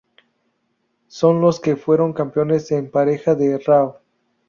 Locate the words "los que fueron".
1.41-2.11